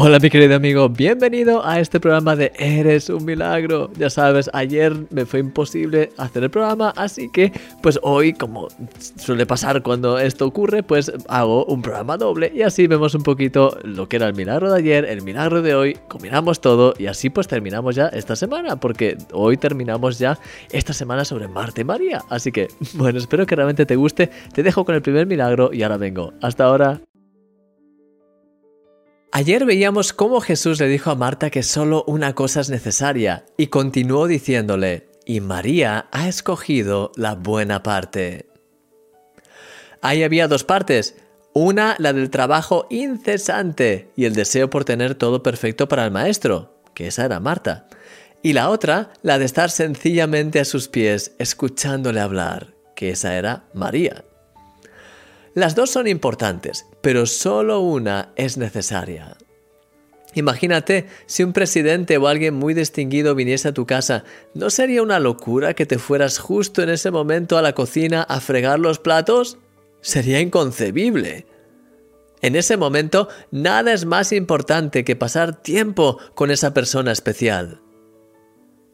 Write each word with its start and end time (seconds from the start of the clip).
Hola 0.00 0.20
mi 0.20 0.30
querido 0.30 0.54
amigo, 0.54 0.88
bienvenido 0.88 1.66
a 1.66 1.80
este 1.80 1.98
programa 1.98 2.36
de 2.36 2.52
Eres 2.56 3.10
un 3.10 3.24
milagro. 3.24 3.90
Ya 3.98 4.08
sabes, 4.08 4.48
ayer 4.52 4.94
me 5.10 5.26
fue 5.26 5.40
imposible 5.40 6.10
hacer 6.18 6.44
el 6.44 6.50
programa, 6.50 6.92
así 6.94 7.28
que 7.32 7.50
pues 7.82 7.98
hoy, 8.04 8.32
como 8.32 8.68
suele 9.16 9.44
pasar 9.44 9.82
cuando 9.82 10.16
esto 10.20 10.46
ocurre, 10.46 10.84
pues 10.84 11.10
hago 11.26 11.64
un 11.64 11.82
programa 11.82 12.16
doble 12.16 12.52
y 12.54 12.62
así 12.62 12.86
vemos 12.86 13.16
un 13.16 13.24
poquito 13.24 13.76
lo 13.82 14.08
que 14.08 14.14
era 14.14 14.28
el 14.28 14.34
milagro 14.34 14.70
de 14.70 14.78
ayer, 14.78 15.04
el 15.04 15.22
milagro 15.22 15.62
de 15.62 15.74
hoy, 15.74 15.98
combinamos 16.06 16.60
todo 16.60 16.94
y 16.96 17.06
así 17.06 17.28
pues 17.28 17.48
terminamos 17.48 17.96
ya 17.96 18.06
esta 18.06 18.36
semana, 18.36 18.78
porque 18.78 19.18
hoy 19.32 19.56
terminamos 19.56 20.20
ya 20.20 20.38
esta 20.70 20.92
semana 20.92 21.24
sobre 21.24 21.48
Marta 21.48 21.80
y 21.80 21.84
María. 21.84 22.22
Así 22.30 22.52
que 22.52 22.68
bueno, 22.94 23.18
espero 23.18 23.46
que 23.46 23.56
realmente 23.56 23.84
te 23.84 23.96
guste. 23.96 24.30
Te 24.54 24.62
dejo 24.62 24.84
con 24.84 24.94
el 24.94 25.02
primer 25.02 25.26
milagro 25.26 25.70
y 25.72 25.82
ahora 25.82 25.96
vengo. 25.96 26.34
Hasta 26.40 26.66
ahora. 26.66 27.00
Ayer 29.30 29.66
veíamos 29.66 30.14
cómo 30.14 30.40
Jesús 30.40 30.80
le 30.80 30.88
dijo 30.88 31.10
a 31.10 31.14
Marta 31.14 31.50
que 31.50 31.62
solo 31.62 32.02
una 32.06 32.34
cosa 32.34 32.60
es 32.60 32.70
necesaria 32.70 33.44
y 33.58 33.66
continuó 33.66 34.26
diciéndole, 34.26 35.08
y 35.26 35.40
María 35.40 36.08
ha 36.12 36.28
escogido 36.28 37.12
la 37.14 37.34
buena 37.34 37.82
parte. 37.82 38.46
Ahí 40.00 40.22
había 40.22 40.48
dos 40.48 40.64
partes, 40.64 41.16
una 41.52 41.94
la 41.98 42.14
del 42.14 42.30
trabajo 42.30 42.86
incesante 42.88 44.10
y 44.16 44.24
el 44.24 44.34
deseo 44.34 44.70
por 44.70 44.86
tener 44.86 45.14
todo 45.14 45.42
perfecto 45.42 45.88
para 45.88 46.06
el 46.06 46.10
maestro, 46.10 46.80
que 46.94 47.08
esa 47.08 47.26
era 47.26 47.38
Marta, 47.38 47.86
y 48.42 48.54
la 48.54 48.70
otra 48.70 49.12
la 49.22 49.38
de 49.38 49.44
estar 49.44 49.70
sencillamente 49.70 50.58
a 50.58 50.64
sus 50.64 50.88
pies 50.88 51.32
escuchándole 51.38 52.20
hablar, 52.20 52.74
que 52.96 53.10
esa 53.10 53.36
era 53.36 53.64
María. 53.74 54.24
Las 55.54 55.74
dos 55.74 55.90
son 55.90 56.06
importantes, 56.06 56.86
pero 57.08 57.24
solo 57.24 57.80
una 57.80 58.34
es 58.36 58.58
necesaria. 58.58 59.38
Imagínate 60.34 61.06
si 61.24 61.42
un 61.42 61.54
presidente 61.54 62.18
o 62.18 62.28
alguien 62.28 62.52
muy 62.52 62.74
distinguido 62.74 63.34
viniese 63.34 63.68
a 63.68 63.72
tu 63.72 63.86
casa, 63.86 64.24
¿no 64.52 64.68
sería 64.68 65.02
una 65.02 65.18
locura 65.18 65.72
que 65.72 65.86
te 65.86 65.98
fueras 65.98 66.38
justo 66.38 66.82
en 66.82 66.90
ese 66.90 67.10
momento 67.10 67.56
a 67.56 67.62
la 67.62 67.72
cocina 67.72 68.24
a 68.24 68.40
fregar 68.40 68.78
los 68.78 68.98
platos? 68.98 69.56
Sería 70.02 70.38
inconcebible. 70.38 71.46
En 72.42 72.56
ese 72.56 72.76
momento, 72.76 73.30
nada 73.50 73.94
es 73.94 74.04
más 74.04 74.30
importante 74.30 75.02
que 75.02 75.16
pasar 75.16 75.62
tiempo 75.62 76.18
con 76.34 76.50
esa 76.50 76.74
persona 76.74 77.10
especial. 77.10 77.80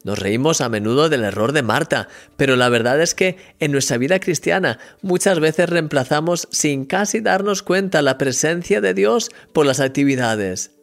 Nos 0.05 0.19
reímos 0.19 0.61
a 0.61 0.69
menudo 0.69 1.09
del 1.09 1.23
error 1.23 1.51
de 1.51 1.63
Marta, 1.63 2.07
pero 2.37 2.55
la 2.55 2.69
verdad 2.69 3.01
es 3.01 3.15
que 3.15 3.37
en 3.59 3.71
nuestra 3.71 3.97
vida 3.97 4.19
cristiana 4.19 4.77
muchas 5.01 5.39
veces 5.39 5.67
reemplazamos 5.67 6.47
sin 6.51 6.85
casi 6.85 7.21
darnos 7.21 7.63
cuenta 7.63 8.03
la 8.03 8.19
presencia 8.19 8.81
de 8.81 8.93
Dios 8.93 9.31
por 9.51 9.65
las 9.65 9.79
actividades. 9.79 10.75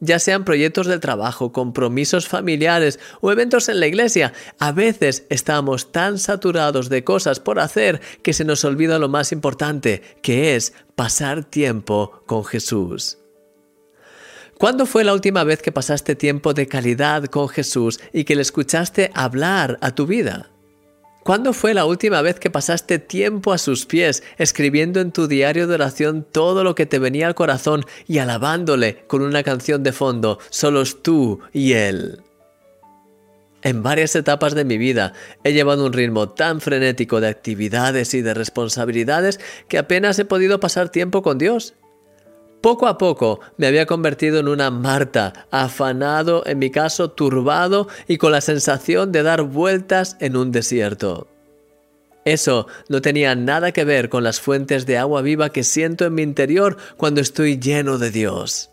Ya 0.00 0.18
sean 0.18 0.44
proyectos 0.44 0.86
de 0.86 0.98
trabajo, 0.98 1.50
compromisos 1.50 2.28
familiares 2.28 3.00
o 3.22 3.32
eventos 3.32 3.70
en 3.70 3.80
la 3.80 3.86
iglesia, 3.86 4.34
a 4.58 4.70
veces 4.70 5.24
estamos 5.30 5.90
tan 5.90 6.18
saturados 6.18 6.90
de 6.90 7.04
cosas 7.04 7.40
por 7.40 7.60
hacer 7.60 8.02
que 8.22 8.34
se 8.34 8.44
nos 8.44 8.66
olvida 8.66 8.98
lo 8.98 9.08
más 9.08 9.32
importante, 9.32 10.02
que 10.22 10.56
es 10.56 10.74
pasar 10.94 11.42
tiempo 11.42 12.22
con 12.26 12.44
Jesús. 12.44 13.16
¿Cuándo 14.58 14.86
fue 14.86 15.04
la 15.04 15.12
última 15.12 15.44
vez 15.44 15.62
que 15.62 15.70
pasaste 15.70 16.16
tiempo 16.16 16.52
de 16.52 16.66
calidad 16.66 17.26
con 17.26 17.48
Jesús 17.48 18.00
y 18.12 18.24
que 18.24 18.34
le 18.34 18.42
escuchaste 18.42 19.12
hablar 19.14 19.78
a 19.80 19.94
tu 19.94 20.04
vida? 20.04 20.50
¿Cuándo 21.22 21.52
fue 21.52 21.74
la 21.74 21.84
última 21.84 22.22
vez 22.22 22.40
que 22.40 22.50
pasaste 22.50 22.98
tiempo 22.98 23.52
a 23.52 23.58
sus 23.58 23.86
pies, 23.86 24.24
escribiendo 24.36 25.00
en 25.00 25.12
tu 25.12 25.28
diario 25.28 25.68
de 25.68 25.74
oración 25.74 26.26
todo 26.28 26.64
lo 26.64 26.74
que 26.74 26.86
te 26.86 26.98
venía 26.98 27.28
al 27.28 27.36
corazón 27.36 27.84
y 28.08 28.18
alabándole 28.18 29.04
con 29.06 29.22
una 29.22 29.44
canción 29.44 29.84
de 29.84 29.92
fondo, 29.92 30.40
solos 30.50 31.04
tú 31.04 31.38
y 31.52 31.74
Él? 31.74 32.22
En 33.62 33.84
varias 33.84 34.16
etapas 34.16 34.56
de 34.56 34.64
mi 34.64 34.76
vida 34.76 35.12
he 35.44 35.52
llevado 35.52 35.86
un 35.86 35.92
ritmo 35.92 36.30
tan 36.30 36.60
frenético 36.60 37.20
de 37.20 37.28
actividades 37.28 38.12
y 38.14 38.22
de 38.22 38.34
responsabilidades 38.34 39.38
que 39.68 39.78
apenas 39.78 40.18
he 40.18 40.24
podido 40.24 40.58
pasar 40.58 40.88
tiempo 40.88 41.22
con 41.22 41.38
Dios. 41.38 41.74
Poco 42.60 42.88
a 42.88 42.98
poco 42.98 43.40
me 43.56 43.68
había 43.68 43.86
convertido 43.86 44.40
en 44.40 44.48
una 44.48 44.70
Marta, 44.70 45.46
afanado, 45.50 46.42
en 46.44 46.58
mi 46.58 46.70
caso 46.70 47.10
turbado 47.10 47.86
y 48.08 48.18
con 48.18 48.32
la 48.32 48.40
sensación 48.40 49.12
de 49.12 49.22
dar 49.22 49.42
vueltas 49.42 50.16
en 50.18 50.36
un 50.36 50.50
desierto. 50.50 51.28
Eso 52.24 52.66
no 52.88 53.00
tenía 53.00 53.34
nada 53.36 53.72
que 53.72 53.84
ver 53.84 54.08
con 54.08 54.24
las 54.24 54.40
fuentes 54.40 54.86
de 54.86 54.98
agua 54.98 55.22
viva 55.22 55.50
que 55.50 55.64
siento 55.64 56.04
en 56.04 56.14
mi 56.14 56.22
interior 56.22 56.76
cuando 56.96 57.20
estoy 57.20 57.58
lleno 57.58 57.96
de 57.96 58.10
Dios. 58.10 58.70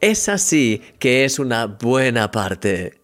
Es 0.00 0.28
así 0.28 0.82
que 0.98 1.24
es 1.24 1.38
una 1.38 1.66
buena 1.66 2.30
parte. 2.30 2.98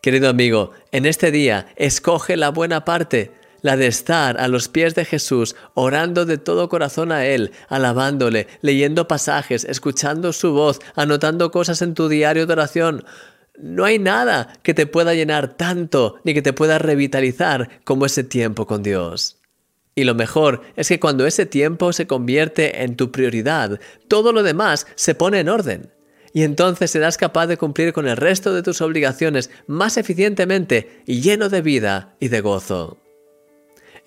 Querido 0.00 0.28
amigo, 0.28 0.70
en 0.90 1.04
este 1.04 1.30
día 1.30 1.66
escoge 1.76 2.36
la 2.36 2.48
buena 2.50 2.84
parte 2.84 3.32
la 3.66 3.76
de 3.76 3.86
estar 3.86 4.40
a 4.40 4.48
los 4.48 4.68
pies 4.68 4.94
de 4.94 5.04
Jesús, 5.04 5.56
orando 5.74 6.24
de 6.24 6.38
todo 6.38 6.70
corazón 6.70 7.12
a 7.12 7.26
Él, 7.26 7.52
alabándole, 7.68 8.46
leyendo 8.62 9.06
pasajes, 9.06 9.64
escuchando 9.64 10.32
su 10.32 10.52
voz, 10.52 10.80
anotando 10.94 11.50
cosas 11.50 11.82
en 11.82 11.92
tu 11.92 12.08
diario 12.08 12.46
de 12.46 12.52
oración. 12.54 13.04
No 13.58 13.84
hay 13.84 13.98
nada 13.98 14.52
que 14.62 14.72
te 14.72 14.86
pueda 14.86 15.14
llenar 15.14 15.56
tanto 15.56 16.16
ni 16.24 16.32
que 16.32 16.42
te 16.42 16.52
pueda 16.52 16.78
revitalizar 16.78 17.80
como 17.84 18.06
ese 18.06 18.24
tiempo 18.24 18.66
con 18.66 18.82
Dios. 18.82 19.38
Y 19.94 20.04
lo 20.04 20.14
mejor 20.14 20.62
es 20.76 20.88
que 20.88 21.00
cuando 21.00 21.26
ese 21.26 21.46
tiempo 21.46 21.92
se 21.92 22.06
convierte 22.06 22.84
en 22.84 22.96
tu 22.96 23.10
prioridad, 23.10 23.80
todo 24.08 24.32
lo 24.32 24.42
demás 24.42 24.86
se 24.94 25.14
pone 25.14 25.40
en 25.40 25.48
orden. 25.48 25.90
Y 26.34 26.42
entonces 26.42 26.90
serás 26.90 27.16
capaz 27.16 27.46
de 27.46 27.56
cumplir 27.56 27.94
con 27.94 28.06
el 28.06 28.16
resto 28.16 28.54
de 28.54 28.62
tus 28.62 28.82
obligaciones 28.82 29.50
más 29.66 29.96
eficientemente 29.96 31.02
y 31.06 31.22
lleno 31.22 31.48
de 31.48 31.62
vida 31.62 32.14
y 32.20 32.28
de 32.28 32.42
gozo. 32.42 33.05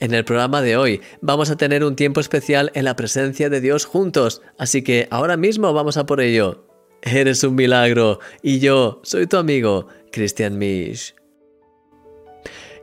En 0.01 0.13
el 0.13 0.23
programa 0.23 0.61
de 0.61 0.77
hoy 0.77 1.01
vamos 1.19 1.49
a 1.49 1.57
tener 1.57 1.83
un 1.83 1.97
tiempo 1.97 2.21
especial 2.21 2.71
en 2.73 2.85
la 2.85 2.95
presencia 2.95 3.49
de 3.49 3.59
Dios 3.59 3.83
juntos, 3.83 4.41
así 4.57 4.81
que 4.81 5.09
ahora 5.11 5.35
mismo 5.35 5.73
vamos 5.73 5.97
a 5.97 6.05
por 6.05 6.21
ello. 6.21 6.63
Eres 7.01 7.43
un 7.43 7.55
milagro 7.55 8.19
y 8.41 8.59
yo 8.59 9.01
soy 9.03 9.27
tu 9.27 9.35
amigo, 9.35 9.87
Christian 10.11 10.57
Misch. 10.57 11.15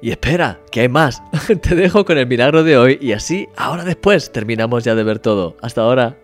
Y 0.02 0.10
espera, 0.10 0.60
que 0.70 0.80
hay 0.80 0.88
más. 0.90 1.22
Te 1.62 1.74
dejo 1.74 2.04
con 2.04 2.18
el 2.18 2.26
milagro 2.26 2.62
de 2.62 2.76
hoy 2.76 2.98
y 3.00 3.12
así, 3.12 3.48
ahora 3.56 3.84
después, 3.84 4.30
terminamos 4.30 4.84
ya 4.84 4.94
de 4.94 5.02
ver 5.02 5.18
todo. 5.18 5.56
Hasta 5.62 5.80
ahora. 5.80 6.18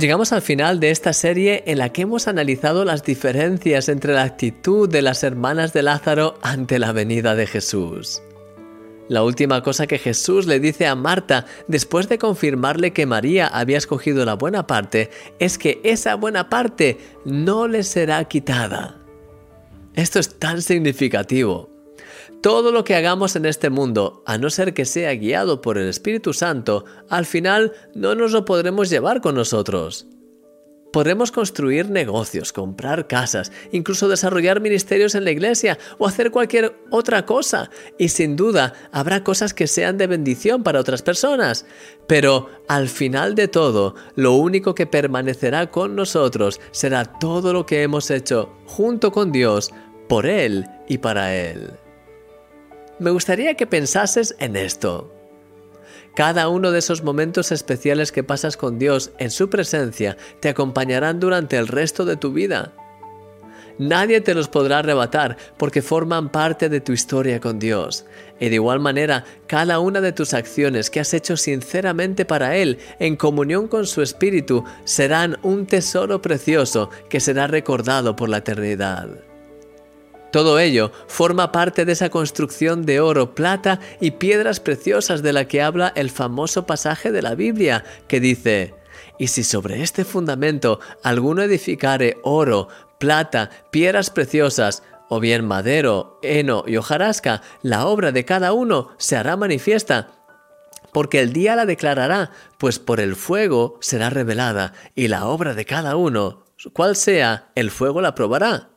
Llegamos 0.00 0.32
al 0.32 0.40
final 0.40 0.80
de 0.80 0.90
esta 0.90 1.12
serie 1.12 1.62
en 1.66 1.76
la 1.76 1.90
que 1.90 2.00
hemos 2.02 2.26
analizado 2.26 2.86
las 2.86 3.04
diferencias 3.04 3.90
entre 3.90 4.14
la 4.14 4.22
actitud 4.22 4.88
de 4.88 5.02
las 5.02 5.22
hermanas 5.22 5.74
de 5.74 5.82
Lázaro 5.82 6.38
ante 6.40 6.78
la 6.78 6.92
venida 6.92 7.34
de 7.34 7.46
Jesús. 7.46 8.22
La 9.08 9.22
última 9.22 9.62
cosa 9.62 9.86
que 9.86 9.98
Jesús 9.98 10.46
le 10.46 10.58
dice 10.58 10.86
a 10.86 10.94
Marta 10.94 11.44
después 11.68 12.08
de 12.08 12.16
confirmarle 12.16 12.94
que 12.94 13.04
María 13.04 13.46
había 13.46 13.76
escogido 13.76 14.24
la 14.24 14.36
buena 14.36 14.66
parte 14.66 15.10
es 15.38 15.58
que 15.58 15.82
esa 15.84 16.14
buena 16.14 16.48
parte 16.48 16.96
no 17.26 17.68
le 17.68 17.82
será 17.82 18.24
quitada. 18.24 18.96
Esto 19.92 20.18
es 20.18 20.38
tan 20.38 20.62
significativo. 20.62 21.69
Todo 22.42 22.72
lo 22.72 22.84
que 22.84 22.94
hagamos 22.94 23.36
en 23.36 23.44
este 23.44 23.68
mundo, 23.68 24.22
a 24.24 24.38
no 24.38 24.48
ser 24.48 24.72
que 24.72 24.86
sea 24.86 25.14
guiado 25.14 25.60
por 25.60 25.76
el 25.76 25.88
Espíritu 25.88 26.32
Santo, 26.32 26.86
al 27.10 27.26
final 27.26 27.72
no 27.94 28.14
nos 28.14 28.32
lo 28.32 28.46
podremos 28.46 28.88
llevar 28.88 29.20
con 29.20 29.34
nosotros. 29.34 30.06
Podremos 30.90 31.32
construir 31.32 31.90
negocios, 31.90 32.54
comprar 32.54 33.06
casas, 33.06 33.52
incluso 33.72 34.08
desarrollar 34.08 34.62
ministerios 34.62 35.14
en 35.14 35.24
la 35.24 35.32
iglesia 35.32 35.78
o 35.98 36.06
hacer 36.06 36.30
cualquier 36.30 36.74
otra 36.90 37.26
cosa. 37.26 37.70
Y 37.98 38.08
sin 38.08 38.36
duda 38.36 38.72
habrá 38.90 39.22
cosas 39.22 39.52
que 39.52 39.66
sean 39.66 39.98
de 39.98 40.06
bendición 40.06 40.62
para 40.62 40.80
otras 40.80 41.02
personas. 41.02 41.66
Pero 42.08 42.48
al 42.68 42.88
final 42.88 43.34
de 43.34 43.48
todo, 43.48 43.96
lo 44.16 44.32
único 44.32 44.74
que 44.74 44.86
permanecerá 44.86 45.70
con 45.70 45.94
nosotros 45.94 46.58
será 46.70 47.04
todo 47.04 47.52
lo 47.52 47.66
que 47.66 47.82
hemos 47.82 48.10
hecho 48.10 48.56
junto 48.64 49.12
con 49.12 49.30
Dios, 49.30 49.70
por 50.08 50.24
Él 50.24 50.66
y 50.88 50.98
para 50.98 51.36
Él 51.36 51.70
me 53.00 53.10
gustaría 53.10 53.54
que 53.54 53.66
pensases 53.66 54.36
en 54.38 54.56
esto. 54.56 55.12
Cada 56.14 56.48
uno 56.48 56.70
de 56.70 56.80
esos 56.80 57.02
momentos 57.02 57.50
especiales 57.50 58.12
que 58.12 58.22
pasas 58.22 58.56
con 58.56 58.78
Dios 58.78 59.12
en 59.18 59.30
su 59.30 59.48
presencia 59.48 60.16
te 60.40 60.48
acompañarán 60.48 61.18
durante 61.18 61.56
el 61.56 61.66
resto 61.66 62.04
de 62.04 62.16
tu 62.16 62.32
vida. 62.32 62.74
Nadie 63.78 64.20
te 64.20 64.34
los 64.34 64.48
podrá 64.48 64.80
arrebatar 64.80 65.38
porque 65.56 65.80
forman 65.80 66.28
parte 66.28 66.68
de 66.68 66.82
tu 66.82 66.92
historia 66.92 67.40
con 67.40 67.58
Dios. 67.58 68.04
Y 68.38 68.50
de 68.50 68.56
igual 68.56 68.80
manera, 68.80 69.24
cada 69.46 69.78
una 69.78 70.02
de 70.02 70.12
tus 70.12 70.34
acciones 70.34 70.90
que 70.90 71.00
has 71.00 71.14
hecho 71.14 71.38
sinceramente 71.38 72.26
para 72.26 72.56
Él, 72.56 72.78
en 72.98 73.16
comunión 73.16 73.68
con 73.68 73.86
su 73.86 74.02
Espíritu, 74.02 74.64
serán 74.84 75.38
un 75.42 75.64
tesoro 75.64 76.20
precioso 76.20 76.90
que 77.08 77.20
será 77.20 77.46
recordado 77.46 78.16
por 78.16 78.28
la 78.28 78.38
eternidad. 78.38 79.29
Todo 80.30 80.60
ello 80.60 80.92
forma 81.08 81.50
parte 81.50 81.84
de 81.84 81.92
esa 81.92 82.08
construcción 82.08 82.86
de 82.86 83.00
oro, 83.00 83.34
plata 83.34 83.80
y 84.00 84.12
piedras 84.12 84.60
preciosas 84.60 85.22
de 85.22 85.32
la 85.32 85.46
que 85.46 85.60
habla 85.60 85.92
el 85.96 86.10
famoso 86.10 86.66
pasaje 86.66 87.10
de 87.10 87.22
la 87.22 87.34
Biblia, 87.34 87.84
que 88.06 88.20
dice, 88.20 88.74
y 89.18 89.26
si 89.28 89.42
sobre 89.42 89.82
este 89.82 90.04
fundamento 90.04 90.80
alguno 91.02 91.42
edificare 91.42 92.16
oro, 92.22 92.68
plata, 92.98 93.50
piedras 93.70 94.10
preciosas, 94.10 94.84
o 95.08 95.18
bien 95.18 95.44
madero, 95.44 96.20
heno 96.22 96.62
y 96.66 96.76
hojarasca, 96.76 97.42
la 97.62 97.86
obra 97.86 98.12
de 98.12 98.24
cada 98.24 98.52
uno 98.52 98.90
se 98.98 99.16
hará 99.16 99.36
manifiesta, 99.36 100.12
porque 100.92 101.20
el 101.20 101.32
día 101.32 101.56
la 101.56 101.66
declarará, 101.66 102.30
pues 102.58 102.78
por 102.78 103.00
el 103.00 103.16
fuego 103.16 103.78
será 103.80 104.10
revelada, 104.10 104.74
y 104.94 105.08
la 105.08 105.26
obra 105.26 105.54
de 105.54 105.64
cada 105.64 105.96
uno, 105.96 106.44
cual 106.72 106.94
sea, 106.94 107.50
el 107.56 107.72
fuego 107.72 108.00
la 108.00 108.14
probará. 108.14 108.70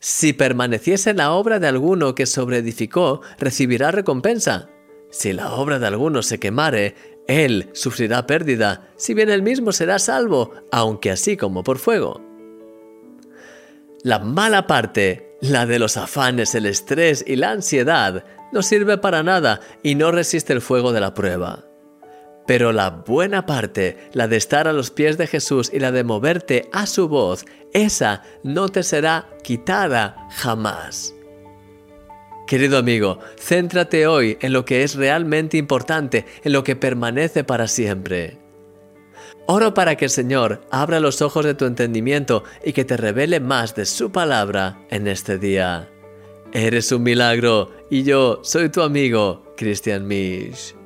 Si 0.00 0.32
permaneciese 0.32 1.12
la 1.12 1.32
obra 1.32 1.58
de 1.58 1.68
alguno 1.68 2.14
que 2.14 2.24
sobreedificó, 2.24 3.20
recibirá 3.38 3.90
recompensa. 3.90 4.70
Si 5.10 5.34
la 5.34 5.52
obra 5.52 5.78
de 5.78 5.86
alguno 5.86 6.22
se 6.22 6.40
quemare, 6.40 6.94
él 7.28 7.68
sufrirá 7.74 8.26
pérdida, 8.26 8.88
si 8.96 9.12
bien 9.12 9.28
él 9.28 9.42
mismo 9.42 9.72
será 9.72 9.98
salvo, 9.98 10.52
aunque 10.72 11.10
así 11.10 11.36
como 11.36 11.62
por 11.62 11.78
fuego. 11.78 12.20
La 14.02 14.18
mala 14.18 14.66
parte, 14.66 15.36
la 15.42 15.66
de 15.66 15.78
los 15.78 15.98
afanes, 15.98 16.54
el 16.54 16.64
estrés 16.64 17.22
y 17.26 17.36
la 17.36 17.50
ansiedad, 17.50 18.24
no 18.52 18.62
sirve 18.62 18.96
para 18.96 19.22
nada 19.22 19.60
y 19.82 19.96
no 19.96 20.12
resiste 20.12 20.54
el 20.54 20.62
fuego 20.62 20.92
de 20.92 21.00
la 21.00 21.12
prueba. 21.12 21.69
Pero 22.50 22.72
la 22.72 22.90
buena 22.90 23.46
parte, 23.46 23.96
la 24.12 24.26
de 24.26 24.36
estar 24.36 24.66
a 24.66 24.72
los 24.72 24.90
pies 24.90 25.16
de 25.16 25.28
Jesús 25.28 25.70
y 25.72 25.78
la 25.78 25.92
de 25.92 26.02
moverte 26.02 26.68
a 26.72 26.86
su 26.86 27.06
voz, 27.06 27.44
esa 27.72 28.24
no 28.42 28.68
te 28.68 28.82
será 28.82 29.28
quitada 29.44 30.26
jamás. 30.32 31.14
Querido 32.48 32.78
amigo, 32.78 33.20
céntrate 33.38 34.08
hoy 34.08 34.36
en 34.40 34.52
lo 34.52 34.64
que 34.64 34.82
es 34.82 34.96
realmente 34.96 35.58
importante, 35.58 36.26
en 36.42 36.52
lo 36.52 36.64
que 36.64 36.74
permanece 36.74 37.44
para 37.44 37.68
siempre. 37.68 38.38
Oro 39.46 39.72
para 39.72 39.94
que 39.94 40.06
el 40.06 40.10
Señor 40.10 40.60
abra 40.72 40.98
los 40.98 41.22
ojos 41.22 41.44
de 41.44 41.54
tu 41.54 41.66
entendimiento 41.66 42.42
y 42.64 42.72
que 42.72 42.84
te 42.84 42.96
revele 42.96 43.38
más 43.38 43.76
de 43.76 43.86
su 43.86 44.10
palabra 44.10 44.84
en 44.90 45.06
este 45.06 45.38
día. 45.38 45.88
Eres 46.52 46.90
un 46.90 47.04
milagro 47.04 47.70
y 47.90 48.02
yo 48.02 48.40
soy 48.42 48.70
tu 48.70 48.82
amigo, 48.82 49.54
Christian 49.56 50.08
Misch 50.08 50.79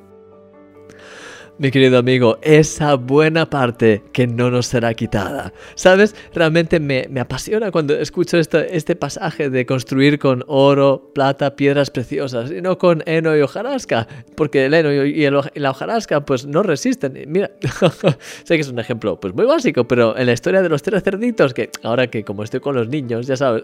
mi 1.57 1.71
querido 1.71 1.97
amigo, 1.97 2.37
esa 2.41 2.95
buena 2.95 3.49
parte 3.49 4.03
que 4.11 4.27
no 4.27 4.51
nos 4.51 4.67
será 4.67 4.93
quitada. 4.93 5.53
¿Sabes? 5.75 6.15
Realmente 6.33 6.79
me, 6.79 7.07
apasiona 7.19 7.71
cuando 7.71 7.95
escucho 7.95 8.37
este 8.37 8.95
pasaje 8.95 9.49
de 9.49 9.65
construir 9.65 10.19
con 10.19 10.43
oro, 10.47 11.11
plata, 11.13 11.55
piedras 11.55 11.91
preciosas 11.91 12.51
y 12.51 12.61
no 12.61 12.77
con 12.77 13.03
heno 13.05 13.35
y 13.37 13.41
hojarasca, 13.41 14.07
porque 14.35 14.65
el 14.65 14.73
heno 14.73 14.91
y, 14.91 15.29
la 15.55 15.71
hojarasca 15.71 16.25
pues 16.25 16.45
no 16.45 16.61
resisten. 16.61 17.17
Mira, 17.27 17.51
sé 18.43 18.55
que 18.55 18.61
es 18.61 18.69
un 18.69 18.79
ejemplo 18.79 19.19
pues 19.19 19.33
muy 19.33 19.45
básico, 19.45 19.87
pero 19.87 20.17
en 20.17 20.25
la 20.25 20.33
historia 20.33 20.61
de 20.61 20.67
los 20.67 20.81
tres 20.83 21.03
cerditos, 21.03 21.53
que 21.53 21.69
ahora 21.83 22.07
que 22.07 22.23
como 22.23 22.43
estoy 22.43 22.59
con 22.59 22.75
los 22.75 22.89
niños, 22.89 23.27
ya 23.27 23.37
sabes, 23.37 23.63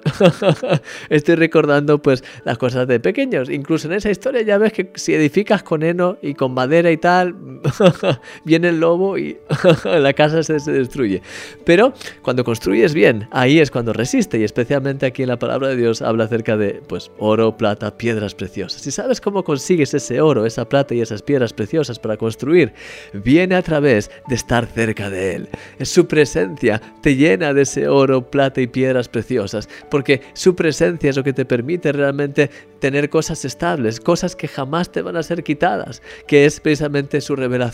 estoy 1.10 1.36
recordando 1.36 2.02
pues 2.02 2.24
las 2.46 2.58
cosas 2.58 2.88
de 2.88 3.02
pequeños. 3.02 3.50
Incluso 3.50 3.88
en 3.88 3.94
esa 3.96 4.10
historia 4.10 4.44
ya 4.44 4.58
ves 4.58 4.72
que 4.72 4.92
si 4.96 5.14
edificas 5.14 5.64
con 5.64 5.84
heno 5.84 6.18
y 6.22 6.36
con 6.36 6.54
madera 6.54 6.90
y 6.90 6.98
tal, 6.98 7.36
viene 8.46 8.70
el 8.70 8.80
lobo 8.80 9.18
y 9.18 9.38
la 9.84 10.14
casa 10.14 10.44
se, 10.44 10.60
destruye. 10.72 11.22
Pero 11.66 11.94
cuando 12.22 12.44
construyes 12.44 12.94
bien, 12.94 13.28
ahí 13.32 13.60
es 13.60 13.72
cuando 13.72 13.94
resiste 13.94 14.40
y 14.40 14.44
especialmente 14.44 15.06
aquí 15.06 15.24
en 15.24 15.30
la 15.30 15.40
palabra 15.40 15.70
de 15.70 15.76
Dios 15.76 16.02
habla 16.02 16.26
acerca 16.26 16.58
de 16.58 16.82
pues 16.88 17.12
oro, 17.18 17.58
plata, 17.58 17.98
piedras 17.98 18.36
preciosas. 18.36 18.82
Si 18.82 18.92
sabes 18.92 19.22
cómo 19.22 19.44
consigues 19.44 19.94
ese 19.94 20.22
oro, 20.22 20.46
esa 20.46 20.68
plata 20.68 20.94
y 20.94 21.02
esas 21.02 21.22
piedras 21.22 21.54
preciosas 21.54 22.00
para 22.00 22.18
construir, 22.18 22.74
viene 23.14 23.56
a 23.56 23.62
través 23.62 24.12
de 24.28 24.36
estar 24.36 24.66
cerca 24.66 25.10
de 25.10 25.36
Él. 25.36 25.50
Es 25.80 25.90
su 25.90 26.08
presencia 26.08 26.82
te 27.02 27.16
llena 27.16 27.54
de 27.54 27.64
ese 27.64 27.88
oro, 27.88 28.30
plata 28.30 28.62
y 28.62 28.68
piedras 28.68 29.08
preciosas, 29.08 29.68
porque 29.90 30.22
su 30.34 30.56
presencia 30.56 31.10
es 31.10 31.18
lo 31.18 31.24
que 31.24 31.34
te 31.34 31.46
permite 31.46 31.92
realmente 31.92 32.50
tener 32.80 33.10
cosas 33.10 33.46
estables, 33.46 34.00
cosas 34.00 34.36
que 34.36 34.48
jamás 34.48 34.92
te 34.92 35.02
van 35.02 35.16
a 35.16 35.24
ser 35.24 35.44
quitadas, 35.44 36.02
que 36.28 36.46
es 36.46 36.60
precisamente 36.60 37.22
su 37.22 37.36
revelación 37.36 37.71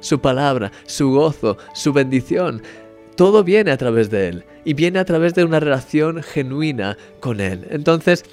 su 0.00 0.20
palabra, 0.20 0.72
su 0.86 1.10
gozo, 1.10 1.56
su 1.74 1.92
bendición. 1.92 2.62
Todo 3.16 3.44
viene 3.44 3.70
a 3.70 3.76
través 3.76 4.10
de 4.10 4.28
Él 4.28 4.44
y 4.64 4.74
viene 4.74 4.98
a 4.98 5.04
través 5.04 5.34
de 5.34 5.44
una 5.44 5.60
relación 5.60 6.22
genuina 6.22 6.96
con 7.20 7.40
Él. 7.40 7.66
Entonces, 7.70 8.24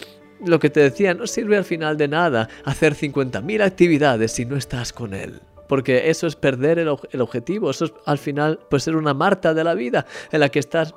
lo 0.46 0.60
que 0.60 0.70
te 0.70 0.80
decía, 0.80 1.14
no 1.14 1.28
sirve 1.28 1.58
al 1.58 1.66
final 1.66 1.98
de 1.98 2.08
nada 2.08 2.50
hacer 2.64 2.94
50.000 2.94 3.62
actividades 3.62 4.32
si 4.32 4.46
no 4.46 4.56
estás 4.56 4.94
con 4.94 5.14
Él 5.14 5.42
porque 5.68 6.10
eso 6.10 6.28
es 6.28 6.38
perder 6.38 6.80
el, 6.80 6.96
el, 7.12 7.20
objetivo, 7.20 7.70
eso 7.70 7.86
es 7.86 7.94
al 8.06 8.18
final 8.18 8.58
pues 8.70 8.84
ser 8.84 8.96
una 8.96 9.14
Marta 9.14 9.54
de 9.54 9.66
la 9.66 9.74
vida 9.74 10.06
en 10.32 10.40
la 10.40 10.48
que 10.48 10.60
estás 10.60 10.96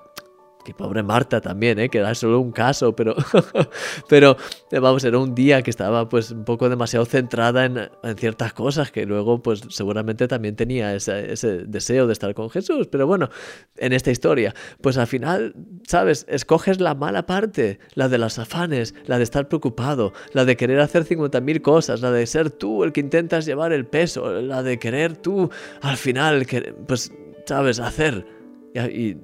que 0.64 0.74
pobre 0.74 1.02
Marta 1.02 1.40
también, 1.40 1.78
¿eh? 1.78 1.88
que 1.88 1.98
era 1.98 2.14
solo 2.14 2.40
un 2.40 2.52
caso, 2.52 2.94
pero, 2.94 3.14
pero 4.08 4.36
vamos, 4.70 5.04
era 5.04 5.18
un 5.18 5.34
día 5.34 5.62
que 5.62 5.70
estaba 5.70 6.08
pues 6.08 6.30
un 6.30 6.44
poco 6.44 6.68
demasiado 6.68 7.04
centrada 7.06 7.64
en, 7.64 7.78
en 8.02 8.16
ciertas 8.16 8.52
cosas 8.52 8.90
que 8.90 9.06
luego 9.06 9.42
pues 9.42 9.62
seguramente 9.68 10.28
también 10.28 10.56
tenía 10.56 10.94
ese, 10.94 11.32
ese, 11.32 11.64
deseo 11.66 12.06
de 12.06 12.12
estar 12.12 12.34
con 12.34 12.50
Jesús. 12.50 12.88
Pero 12.88 13.06
bueno, 13.06 13.30
en 13.76 13.92
esta 13.92 14.10
historia, 14.10 14.54
pues 14.80 14.98
al 14.98 15.06
final, 15.06 15.54
¿sabes? 15.86 16.26
Escoges 16.28 16.80
la 16.80 16.94
mala 16.94 17.26
parte, 17.26 17.78
la 17.94 18.08
de 18.08 18.18
los 18.18 18.38
afanes, 18.38 18.94
la 19.06 19.18
de 19.18 19.24
estar 19.24 19.48
preocupado, 19.48 20.12
la 20.32 20.44
de 20.44 20.56
querer 20.56 20.80
hacer 20.80 21.04
50.000 21.04 21.62
cosas, 21.62 22.00
la 22.00 22.10
de 22.10 22.26
ser 22.26 22.50
tú 22.50 22.84
el 22.84 22.92
que 22.92 23.00
intentas 23.00 23.46
llevar 23.46 23.72
el 23.72 23.86
peso, 23.86 24.40
la 24.40 24.62
de 24.62 24.78
querer 24.78 25.16
tú 25.16 25.50
al 25.80 25.96
final, 25.96 26.46
pues, 26.86 27.12
¿sabes? 27.46 27.80
Hacer 27.80 28.39
y 28.74 29.16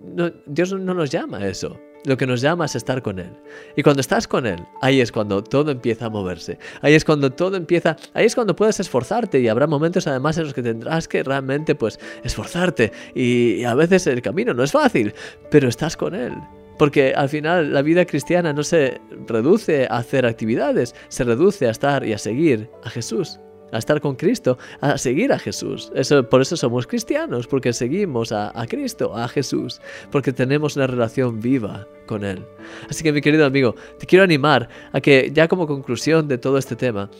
Dios 0.47 0.73
no 0.73 0.95
nos 0.95 1.11
llama 1.11 1.39
a 1.39 1.49
eso. 1.49 1.79
Lo 2.07 2.17
que 2.17 2.27
nos 2.27 2.41
llama 2.41 2.67
es 2.67 2.77
estar 2.77 3.03
con 3.03 3.19
Él. 3.19 3.33
Y 3.75 3.83
cuando 3.83 4.01
estás 4.01 4.29
con 4.29 4.47
Él, 4.47 4.63
ahí 4.81 5.01
es 5.01 5.11
cuando 5.11 5.43
todo 5.43 5.73
empieza 5.73 6.07
a 6.07 6.09
moverse. 6.09 6.57
Ahí 6.81 6.95
es 6.95 7.05
cuando 7.05 7.33
todo 7.33 7.57
empieza, 7.57 7.97
ahí 8.15 8.27
es 8.27 8.37
cuando 8.37 8.55
puedes 8.55 8.79
esforzarte 8.79 9.41
y 9.41 9.49
habrá 9.49 9.67
momentos 9.67 10.07
además 10.07 10.39
en 10.39 10.45
los 10.45 10.55
que 10.55 10.63
tendrás 10.63 11.09
que 11.09 11.25
realmente 11.25 11.75
pues 11.75 11.99
esforzarte. 12.23 12.93
Y, 13.17 13.65
a 13.65 13.75
veces 13.75 14.07
el 14.07 14.23
camino 14.23 14.55
no 14.55 14.63
es 14.63 14.71
fácil, 14.71 15.15
pero 15.51 15.69
estás 15.69 15.97
con 15.97 16.15
Él. 16.15 16.33
Porque 16.79 17.13
al 17.13 17.29
final 17.29 17.73
la 17.73 17.83
vida 17.83 18.05
cristiana 18.05 18.53
no 18.53 18.63
se 18.63 19.01
reduce 19.27 19.89
a 19.91 19.97
hacer 19.97 20.27
actividades, 20.27 20.95
se 21.09 21.25
reduce 21.25 21.67
a 21.67 21.73
estar 21.73 22.07
y 22.07 22.13
a 22.13 22.19
seguir 22.19 22.71
a 22.85 22.91
Jesús 22.91 23.41
a 23.73 23.79
estar 23.79 24.01
con 24.01 24.17
Cristo, 24.17 24.59
a 24.81 24.99
seguir 24.99 25.33
a 25.33 25.39
Jesús. 25.39 25.91
Eso, 25.95 26.29
por 26.29 26.41
eso 26.41 26.57
somos 26.57 26.87
cristianos, 26.87 27.47
porque 27.47 27.73
seguimos 27.73 28.33
a, 28.33 28.59
a, 28.59 28.67
Cristo, 28.67 29.17
a 29.17 29.29
Jesús, 29.29 29.81
porque 30.11 30.33
tenemos 30.33 30.77
una 30.77 30.87
relación 30.87 31.41
viva 31.41 31.87
con 32.07 32.25
Él. 32.25 32.45
Así 32.89 33.03
que 33.03 33.13
mi 33.13 33.21
querido 33.21 33.45
amigo, 33.47 33.75
te 33.99 34.07
quiero 34.07 34.25
animar 34.25 34.69
a 34.93 35.01
que 35.01 35.31
ya 35.33 35.49
como 35.49 35.67
conclusión 35.67 36.29
de 36.29 36.39
todo 36.39 36.59
este 36.59 36.77
tema, 36.77 37.11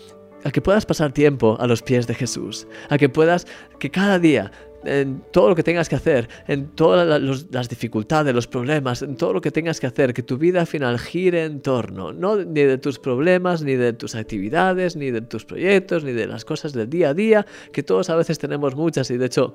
a 0.45 0.51
que 0.51 0.61
puedas 0.61 0.87
pasar 0.87 1.13
tiempo 1.13 1.57
a 1.59 1.67
los 1.67 1.83
pies 1.83 2.07
de 2.07 2.15
Jesús, 2.15 2.69
a 2.89 2.99
que 2.99 3.09
puedas, 3.09 3.47
que 3.79 3.91
cada 3.91 4.19
día 4.19 4.53
en 4.87 5.23
todo 5.33 5.49
lo 5.51 5.55
que 5.55 5.63
tengas 5.63 5.89
que 5.89 5.97
hacer, 5.97 6.29
en 6.47 6.69
todas 6.69 7.21
las 7.51 7.69
dificultades, 7.69 8.35
los 8.35 8.47
problemas, 8.47 9.03
en 9.03 9.17
todo 9.17 9.35
lo 9.35 9.41
que 9.41 9.51
tengas 9.51 9.81
que 9.81 9.87
hacer, 9.87 10.15
que 10.15 10.23
tu 10.23 10.39
vida 10.39 10.61
al 10.61 10.67
final 10.67 10.99
gire 10.99 11.45
en 11.45 11.61
torno, 11.61 12.13
no 12.13 12.37
ni 12.37 12.63
de 12.63 12.79
tus 12.79 12.99
problemas, 12.99 13.63
ni 13.63 13.75
de 13.75 13.93
tus 13.93 14.15
actividades, 14.15 14.97
ni 14.97 15.11
de 15.11 15.21
tus 15.21 15.45
proyectos, 15.45 16.05
ni 16.05 16.13
de 16.13 16.27
las 16.27 16.45
cosas 16.45 16.73
del 16.73 16.89
día 16.89 17.11
a 17.11 17.15
día, 17.15 17.47
que 17.73 17.83
todos 17.83 18.11
a 18.11 18.17
veces 18.17 18.39
tenemos 18.39 18.75
muchas 18.75 19.11
y 19.11 19.17
de 19.17 19.27
hecho 19.27 19.55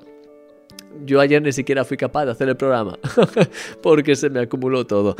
yo 1.04 1.20
ayer 1.20 1.42
ni 1.42 1.52
siquiera 1.52 1.84
fui 1.84 1.96
capaz 1.96 2.26
de 2.26 2.32
hacer 2.32 2.48
el 2.48 2.56
programa 2.56 2.98
porque 3.82 4.14
se 4.14 4.30
me 4.30 4.40
acumuló 4.40 4.86
todo. 4.86 5.16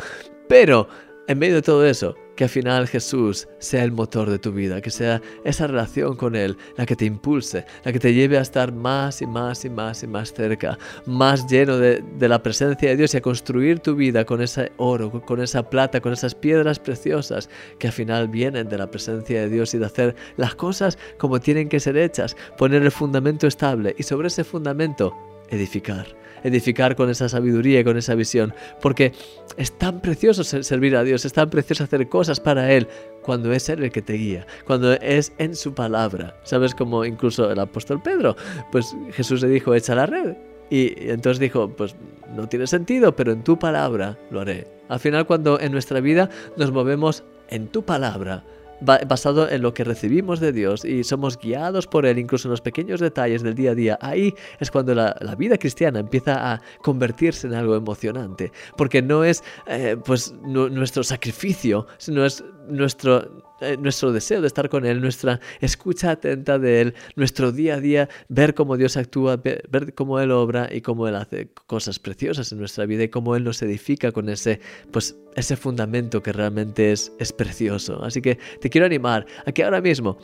Pero 0.47 0.87
en 1.27 1.39
medio 1.39 1.55
de 1.55 1.61
todo 1.61 1.85
eso, 1.85 2.15
que 2.35 2.45
al 2.45 2.49
final 2.49 2.87
Jesús 2.87 3.47
sea 3.59 3.83
el 3.83 3.91
motor 3.91 4.29
de 4.29 4.39
tu 4.39 4.51
vida, 4.51 4.81
que 4.81 4.89
sea 4.89 5.21
esa 5.43 5.67
relación 5.67 6.15
con 6.15 6.35
Él 6.35 6.57
la 6.77 6.85
que 6.85 6.95
te 6.95 7.05
impulse, 7.05 7.65
la 7.83 7.91
que 7.91 7.99
te 7.99 8.13
lleve 8.13 8.37
a 8.37 8.41
estar 8.41 8.71
más 8.71 9.21
y 9.21 9.27
más 9.27 9.65
y 9.65 9.69
más 9.69 10.03
y 10.03 10.07
más 10.07 10.33
cerca, 10.33 10.77
más 11.05 11.47
lleno 11.47 11.77
de, 11.77 12.03
la 12.19 12.41
presencia 12.41 12.89
de 12.89 12.95
Dios 12.95 13.13
y 13.13 13.17
a 13.17 13.21
construir 13.21 13.79
tu 13.79 13.95
vida 13.95 14.25
con 14.25 14.41
ese 14.41 14.71
oro, 14.77 15.21
con 15.25 15.41
esa 15.41 15.69
plata, 15.69 16.01
con 16.01 16.13
esas 16.13 16.35
piedras 16.35 16.79
preciosas 16.79 17.49
que 17.79 17.87
al 17.87 17.93
final 17.93 18.27
vienen 18.27 18.69
de 18.69 18.77
la 18.77 18.89
presencia 18.89 19.41
de 19.41 19.49
Dios 19.49 19.73
y 19.73 19.77
de 19.77 19.85
hacer 19.85 20.15
las 20.37 20.55
cosas 20.55 20.97
como 21.17 21.39
tienen 21.39 21.69
que 21.69 21.79
ser 21.79 21.97
hechas, 21.97 22.35
poner 22.57 22.81
el 22.81 22.91
fundamento 22.91 23.47
estable 23.47 23.93
y 23.97 24.03
sobre 24.03 24.27
ese 24.27 24.43
fundamento 24.43 25.13
edificar 25.49 26.22
edificar 26.43 26.95
con 26.95 27.09
esa 27.09 27.29
sabiduría 27.29 27.79
y 27.79 27.83
con 27.83 27.97
esa 27.97 28.15
visión, 28.15 28.53
porque 28.81 29.13
es 29.57 29.71
tan 29.77 30.01
precioso 30.01 30.43
servir 30.43 30.95
a 30.95 31.03
Dios, 31.03 31.25
es 31.25 31.33
tan 31.33 31.49
precioso 31.49 31.83
hacer 31.83 32.07
cosas 32.09 32.39
para 32.39 32.71
Él 32.71 32.87
cuando 33.21 33.51
es 33.53 33.69
Él 33.69 33.83
el 33.83 33.91
que 33.91 34.01
te 34.01 34.13
guía, 34.13 34.45
cuando 34.65 34.93
es 34.93 35.33
en 35.37 35.55
su 35.55 35.73
palabra. 35.73 36.35
¿Sabes 36.43 36.75
como 36.75 37.05
incluso 37.05 37.49
el 37.49 37.59
apóstol 37.59 38.01
Pedro? 38.01 38.35
Pues 38.71 38.95
Jesús 39.11 39.41
le 39.41 39.49
dijo, 39.49 39.73
echa 39.73 39.95
la 39.95 40.05
red. 40.05 40.35
Y 40.69 41.09
entonces 41.09 41.39
dijo, 41.39 41.69
pues 41.69 41.95
no 42.35 42.47
tiene 42.49 42.67
sentido, 42.67 43.15
pero 43.15 43.31
en 43.31 43.43
tu 43.43 43.59
palabra 43.59 44.17
lo 44.31 44.41
haré. 44.41 44.67
Al 44.89 44.99
final 44.99 45.25
cuando 45.25 45.59
en 45.59 45.71
nuestra 45.71 45.99
vida 45.99 46.29
nos 46.57 46.71
movemos 46.71 47.23
en 47.49 47.67
tu 47.67 47.83
palabra, 47.83 48.43
basado 48.83 49.49
en 49.49 49.61
lo 49.61 49.73
que 49.73 49.83
recibimos 49.83 50.39
de 50.39 50.51
Dios 50.51 50.85
y 50.85 51.03
somos 51.03 51.37
guiados 51.37 51.87
por 51.87 52.05
Él, 52.05 52.19
incluso 52.19 52.47
en 52.47 52.51
los 52.51 52.61
pequeños 52.61 52.99
detalles 52.99 53.43
del 53.43 53.55
día 53.55 53.71
a 53.71 53.75
día, 53.75 53.97
ahí 54.01 54.33
es 54.59 54.71
cuando 54.71 54.93
la, 54.93 55.13
vida 55.37 55.57
cristiana 55.57 55.99
empieza 55.99 56.53
a 56.53 56.61
convertirse 56.81 57.47
en 57.47 57.55
algo 57.55 57.75
emocionante, 57.75 58.51
porque 58.77 59.01
no 59.01 59.23
es 59.23 59.43
eh, 59.65 59.97
pues 60.05 60.33
nuestro 60.43 61.03
sacrificio, 61.03 61.87
sino 61.97 62.23
es 62.23 62.43
nuestro, 62.67 63.43
eh, 63.61 63.77
nuestro 63.77 64.11
deseo 64.11 64.41
de 64.41 64.47
estar 64.47 64.69
con 64.69 64.85
Él, 64.85 65.01
nuestra 65.01 65.39
escucha 65.61 66.11
atenta 66.11 66.59
de 66.59 66.81
Él, 66.81 66.93
nuestro 67.15 67.51
día 67.51 67.75
a 67.75 67.79
día, 67.79 68.09
ver 68.29 68.53
cómo 68.53 68.77
Dios 68.77 68.97
actúa, 68.97 69.37
ver, 69.37 69.93
cómo 69.95 70.19
Él 70.19 70.31
obra 70.31 70.69
y 70.71 70.81
cómo 70.81 71.07
Él 71.07 71.15
hace 71.15 71.49
cosas 71.67 71.99
preciosas 71.99 72.51
en 72.51 72.59
nuestra 72.59 72.85
vida 72.85 73.03
y 73.03 73.09
cómo 73.09 73.35
Él 73.35 73.43
nos 73.43 73.61
edifica 73.61 74.11
con 74.11 74.29
ese, 74.29 74.59
pues, 74.91 75.15
ese 75.35 75.55
fundamento 75.55 76.21
que 76.21 76.31
realmente 76.31 76.91
es, 76.91 77.11
es 77.19 77.33
precioso. 77.33 78.03
Así 78.03 78.21
que 78.21 78.37
te 78.59 78.69
quiero 78.69 78.85
animar 78.85 79.25
a 79.45 79.51
que 79.51 79.63
ahora 79.63 79.81
mismo 79.81 80.17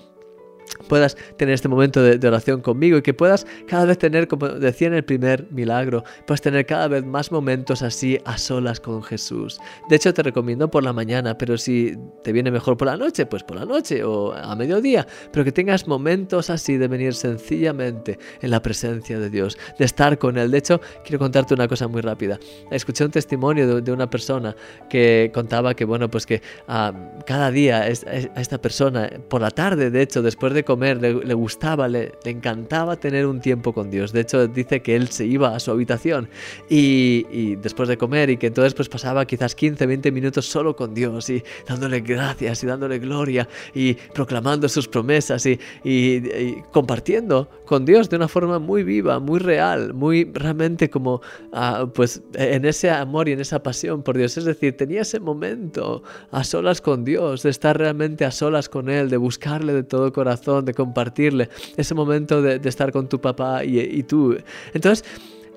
puedas 0.88 1.18
tener 1.38 1.54
este 1.54 1.68
momento 1.68 2.02
de, 2.02 2.28
oración 2.28 2.62
conmigo 2.62 2.98
y 2.98 3.02
que 3.02 3.14
puedas 3.14 3.48
cada 3.68 3.86
vez 3.86 3.98
tener, 3.98 4.28
como 4.28 4.48
decía 4.48 4.88
en 4.88 4.94
el 4.94 5.04
primer 5.04 5.48
milagro, 5.52 6.04
puedas 6.26 6.42
tener 6.42 6.66
cada 6.66 6.88
vez 6.88 7.06
más 7.06 7.32
momentos 7.32 7.82
así 7.82 8.20
a 8.26 8.38
solas 8.38 8.80
con 8.80 9.02
Jesús. 9.04 9.60
De 9.90 9.96
hecho, 9.96 10.14
te 10.14 10.24
recomiendo 10.24 10.70
por 10.70 10.84
la 10.84 10.94
mañana, 10.94 11.38
pero 11.38 11.58
si 11.58 11.98
te 12.24 12.32
viene 12.32 12.52
mejor 12.52 12.78
por 12.78 12.88
la 12.88 12.98
noche, 12.98 13.26
pues 13.26 13.44
por 13.44 13.58
la 13.58 13.66
noche 13.66 14.04
o 14.04 14.34
a 14.34 14.56
mediodía, 14.56 15.08
pero 15.32 15.44
que 15.44 15.52
tengas 15.52 15.88
momentos 15.88 16.50
así 16.50 16.78
de 16.78 16.88
venir 16.88 17.14
sencillamente 17.14 18.20
en 18.42 18.52
la 18.52 18.62
presencia 18.62 19.20
de 19.20 19.30
Dios, 19.30 19.58
de 19.78 19.86
estar 19.86 20.18
con 20.18 20.38
Él. 20.38 20.52
De 20.52 20.58
hecho, 20.58 20.82
quiero 21.04 21.20
contarte 21.20 21.54
una 21.54 21.68
cosa 21.68 21.88
muy 21.88 22.02
rápida. 22.02 22.40
Escuché 22.72 23.06
un 23.06 23.12
testimonio 23.12 23.82
de, 23.82 23.92
una 23.92 24.10
persona 24.10 24.56
que 24.90 25.32
contaba 25.34 25.74
que, 25.74 25.86
bueno, 25.86 26.10
pues 26.10 26.26
que 26.26 26.42
ah, 26.68 26.94
cada 27.26 27.52
día 27.52 27.82
a 27.82 27.88
esta 27.88 28.60
persona, 28.62 29.10
por 29.30 29.42
la 29.42 29.52
tarde, 29.52 29.90
de 29.90 30.02
hecho, 30.02 30.22
después 30.22 30.54
de 30.54 30.59
comer, 30.63 31.01
le, 31.01 31.34
gustaba, 31.34 31.88
le, 31.88 32.13
encantaba 32.25 32.96
tener 32.96 33.25
un 33.25 33.39
tiempo 33.42 33.74
con 33.74 33.89
Dios. 33.89 34.12
De 34.12 34.22
hecho, 34.22 34.48
dice 34.48 34.82
que 34.82 34.96
él 34.96 35.10
se 35.10 35.25
iba 35.25 35.56
a 35.56 35.60
su 35.60 35.72
habitación 35.72 36.30
y, 36.70 37.56
después 37.56 37.89
de 37.89 37.98
comer 37.98 38.30
y 38.30 38.38
que 38.38 38.48
entonces 38.48 38.74
pues 38.74 38.89
pasaba 38.89 39.25
quizás 39.25 39.56
15, 39.56 39.86
20 39.86 40.12
minutos 40.12 40.46
solo 40.46 40.75
con 40.75 40.94
Dios 40.94 41.30
y 41.30 41.44
dándole 41.68 42.01
gracias 42.01 42.63
y 42.63 42.68
dándole 42.68 43.00
gloria 43.00 43.48
y 43.74 43.94
proclamando 43.94 44.68
sus 44.70 44.88
promesas 44.88 45.46
y, 45.46 45.60
compartiendo 46.72 47.50
con 47.66 47.86
Dios 47.86 48.10
de 48.10 48.16
una 48.16 48.28
forma 48.28 48.60
muy 48.60 48.84
viva, 48.84 49.20
muy 49.20 49.39
real, 49.39 49.94
muy 49.94 50.30
realmente 50.34 50.89
como 50.89 51.22
ah, 51.54 51.88
pues 51.94 52.22
en 52.34 52.66
ese 52.66 52.89
amor 52.89 53.30
y 53.30 53.34
en 53.34 53.39
esa 53.39 53.62
pasión 53.62 54.04
por 54.04 54.18
Dios. 54.18 54.38
Es 54.38 54.46
decir, 54.46 54.75
tenía 54.75 55.01
ese 55.01 55.20
momento 55.20 56.04
a 56.32 56.44
solas 56.44 56.82
con 56.82 57.04
Dios, 57.04 57.44
de 57.44 57.50
estar 57.50 57.78
realmente 57.78 58.25
a 58.25 58.32
solas 58.32 58.70
con 58.70 58.89
Él, 58.89 59.10
de 59.10 59.18
buscarle 59.18 59.74
de 59.74 59.84
todo 59.84 60.12
corazón 60.12 60.49
de 60.62 60.74
compartirle, 60.74 61.50
ese 61.77 61.94
momento 61.94 62.41
de, 62.41 62.60
estar 62.68 62.91
con 62.91 63.08
tu 63.08 63.20
papá 63.20 63.63
y, 63.63 64.03
tú. 64.03 64.38
Entonces, 64.74 65.06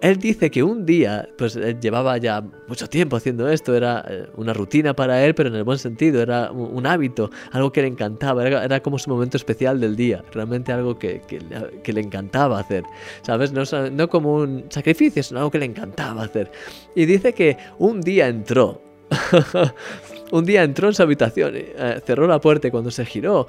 él 0.03 0.17
dice 0.17 0.51
que 0.51 0.65
un 0.65 0.85
día, 0.85 1.29
pues 1.39 1.57
llevaba 1.81 2.19
ya 2.19 2.43
mucho 2.67 2.89
tiempo 2.89 3.17
haciendo 3.17 3.49
esto, 3.49 3.75
era 3.77 4.05
eh, 4.09 4.27
una 4.37 4.53
rutina 4.53 4.95
para 4.95 5.25
él, 5.25 5.33
pero 5.35 5.49
en 5.49 5.55
el 5.55 5.63
buen 5.63 5.79
sentido, 5.79 6.21
era 6.21 6.51
un, 6.51 6.85
hábito, 6.89 7.31
algo 7.53 7.71
que 7.71 7.83
le 7.83 7.89
encantaba, 7.89 8.45
era, 8.45 8.81
como 8.81 8.99
su 8.99 9.11
momento 9.11 9.37
especial 9.37 9.81
del 9.81 9.95
día, 9.95 10.25
realmente 10.33 10.73
algo 10.73 10.99
que, 10.99 11.23
le 11.87 12.01
encantaba 12.01 12.59
hacer, 12.59 12.83
¿sabes? 13.23 13.53
No, 13.53 13.63
no 13.93 14.09
como 14.09 14.35
un 14.35 14.65
sacrificio, 14.71 15.23
sino 15.23 15.39
algo 15.39 15.53
que 15.53 15.59
le 15.59 15.67
encantaba 15.67 16.25
hacer. 16.25 16.51
Y 16.97 17.07
dice 17.07 17.33
que 17.33 17.57
un 17.79 18.01
día 18.01 18.27
entró. 18.27 18.83
un 20.33 20.45
día 20.45 20.65
entró 20.65 20.89
en 20.89 20.95
su 20.95 21.03
habitación, 21.03 21.53
eh, 21.55 22.01
cerró 22.05 22.27
la 22.27 22.41
puerta 22.41 22.67
y 22.67 22.71
cuando 22.71 22.91
se 22.91 23.05
giró 23.05 23.47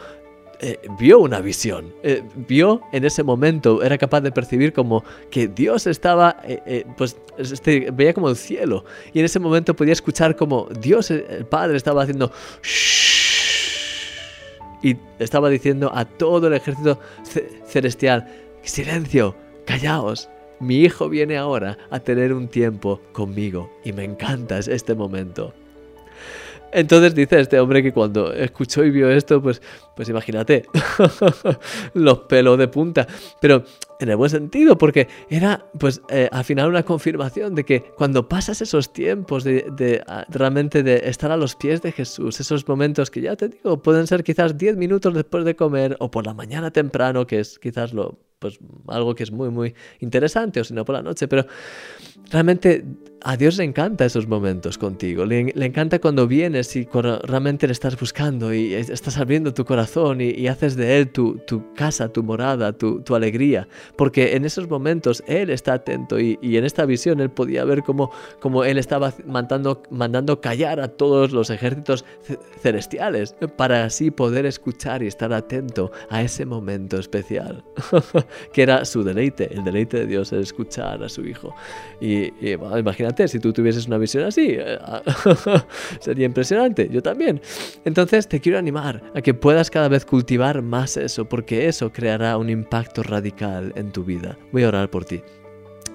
eh, 0.65 0.79
vio 0.97 1.19
una 1.19 1.41
visión, 1.41 1.93
eh, 2.03 2.23
vio 2.47 2.79
en 2.93 3.03
ese 3.03 3.21
momento, 3.21 3.83
era 3.83 3.97
capaz 3.97 4.21
de 4.21 4.31
percibir 4.31 4.71
como 4.71 5.03
que 5.29 5.49
Dios 5.49 5.87
estaba, 5.87 6.37
eh, 6.45 6.85
pues 6.97 7.17
este, 7.37 7.91
veía 7.91 8.13
como 8.13 8.29
el 8.29 8.37
cielo 8.37 8.85
y 9.11 9.19
en 9.19 9.25
ese 9.25 9.39
momento 9.39 9.75
podía 9.75 9.91
escuchar 9.91 10.37
como 10.37 10.69
Dios, 10.79 11.11
el 11.11 11.45
Padre, 11.47 11.75
estaba 11.75 12.03
haciendo 12.03 12.31
y 14.81 14.95
estaba 15.19 15.49
diciendo 15.49 15.91
a 15.93 16.05
todo 16.05 16.47
el 16.47 16.53
ejército 16.53 16.97
celestial, 17.65 18.25
silencio, 18.61 19.35
callaos, 19.65 20.29
mi 20.61 20.77
hijo 20.77 21.09
viene 21.09 21.35
ahora 21.35 21.77
a 21.89 21.99
tener 21.99 22.31
un 22.31 22.47
tiempo 22.47 23.01
conmigo 23.11 23.69
y 23.83 23.91
me 23.91 24.05
encanta 24.05 24.59
este 24.59 24.95
momento. 24.95 25.53
Entonces 26.73 27.13
dice 27.13 27.39
este 27.39 27.59
hombre 27.59 27.83
que 27.83 27.93
cuando 27.93 28.33
escuchó 28.33 28.83
y 28.83 28.91
vio 28.91 29.09
esto, 29.09 29.41
pues, 29.41 29.61
pues 29.95 30.09
imagínate, 30.09 30.65
los 31.93 32.19
pelos 32.19 32.57
de 32.57 32.67
punta. 32.67 33.07
Pero 33.39 33.63
en 33.99 34.09
el 34.09 34.15
buen 34.15 34.29
sentido, 34.29 34.77
porque 34.77 35.07
era 35.29 35.65
pues 35.79 36.01
eh, 36.09 36.27
al 36.31 36.43
final 36.43 36.69
una 36.69 36.83
confirmación 36.83 37.55
de 37.55 37.63
que 37.63 37.81
cuando 37.95 38.27
pasas 38.27 38.61
esos 38.61 38.91
tiempos 38.91 39.43
de, 39.43 40.03
realmente 40.29 40.83
de 40.83 41.03
estar 41.05 41.31
a 41.31 41.37
los 41.37 41.55
pies 41.55 41.81
de 41.81 41.91
Jesús, 41.91 42.39
esos 42.39 42.67
momentos 42.67 43.09
que 43.09 43.21
ya 43.21 43.35
te 43.35 43.49
digo, 43.49 43.81
pueden 43.81 44.07
ser 44.07 44.23
quizás 44.23 44.57
10 44.57 44.77
minutos 44.77 45.13
después 45.13 45.45
de 45.45 45.55
comer 45.55 45.95
o 45.99 46.11
por 46.11 46.25
la 46.25 46.33
mañana 46.33 46.71
temprano, 46.71 47.25
que 47.25 47.39
es 47.39 47.59
quizás 47.59 47.93
lo 47.93 48.19
pues 48.43 48.59
algo 48.87 49.15
que 49.15 49.23
es 49.23 49.31
muy 49.31 49.49
muy 49.49 49.73
interesante 50.01 50.59
o 50.59 50.63
si 50.65 50.73
no 50.73 50.83
por 50.83 50.95
la 50.95 51.01
noche, 51.01 51.29
pero 51.29 51.47
realmente 52.29 52.83
a 53.23 53.37
Dios 53.37 53.57
le 53.57 53.63
encanta 53.63 54.03
esos 54.03 54.27
momentos 54.27 54.77
contigo, 54.77 55.25
le, 55.25 55.53
encanta 55.55 55.99
cuando 55.99 56.27
vienes 56.27 56.75
y 56.75 56.85
cuando 56.85 57.19
realmente 57.19 57.67
le 57.67 57.71
estás 57.71 57.97
buscando 57.97 58.53
y 58.53 58.73
estás 58.73 59.17
abriendo 59.17 59.53
tu 59.53 59.63
corazón 59.63 60.19
y, 60.19 60.47
haces 60.47 60.75
de 60.75 60.97
Él 60.97 61.09
tu, 61.09 61.39
casa, 61.73 62.09
tu 62.09 62.21
morada, 62.21 62.73
tu, 62.73 63.15
alegría, 63.15 63.67
porque 63.97 64.35
en 64.35 64.43
esos 64.43 64.69
momentos 64.69 65.23
Él 65.25 65.49
está 65.49 65.73
atento 65.73 66.19
y, 66.19 66.37
en 66.41 66.65
esta 66.65 66.85
visión 66.85 67.21
Él 67.21 67.29
podía 67.29 67.63
ver 67.63 67.83
cómo, 67.83 68.11
cómo 68.41 68.65
Él 68.65 68.77
estaba 68.77 69.13
mandando, 69.25 69.83
mandando 69.89 70.41
callar 70.41 70.81
a 70.81 70.89
todos 70.89 71.31
los 71.31 71.49
ejércitos 71.49 72.03
celestiales 72.61 73.35
para 73.55 73.85
así 73.85 74.11
poder 74.11 74.45
escuchar 74.45 75.01
y 75.01 75.07
estar 75.07 75.31
atento 75.31 75.91
a 76.09 76.21
ese 76.21 76.45
momento 76.45 76.97
especial, 76.97 77.63
que 78.51 78.63
era 78.63 78.85
su 78.85 79.03
deleite, 79.03 79.53
el 79.53 79.63
deleite 79.63 79.99
de 79.99 80.05
Dios, 80.05 80.31
el 80.31 80.39
escuchar 80.39 81.03
a 81.03 81.09
su 81.09 81.25
Hijo. 81.25 81.55
Y, 82.01 82.31
imagínate 82.77 83.27
si 83.27 83.39
tú 83.39 83.53
tuvieses 83.53 83.87
una 83.87 83.97
visión 83.97 84.25
así. 84.25 84.55
Eh, 84.59 84.77
sería 85.99 86.25
impresionante, 86.25 86.89
yo 86.89 87.01
también. 87.01 87.41
Entonces 87.85 88.27
te 88.27 88.39
quiero 88.39 88.57
animar 88.57 89.01
a 89.15 89.21
que 89.21 89.33
puedas 89.33 89.69
cada 89.69 89.87
vez 89.87 90.05
cultivar 90.05 90.61
más 90.61 90.97
eso, 90.97 91.25
porque 91.25 91.67
eso 91.67 91.91
creará 91.91 92.37
un 92.37 92.49
impacto 92.49 93.03
radical 93.03 93.73
en 93.75 93.91
tu 93.91 94.03
vida. 94.03 94.37
Voy 94.51 94.63
a 94.63 94.67
orar 94.69 94.89
por 94.89 95.05
ti. 95.05 95.21